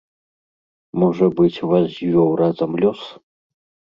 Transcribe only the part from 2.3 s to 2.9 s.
разам